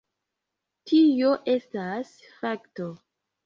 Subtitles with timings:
[0.93, 2.93] Tio estas fakto.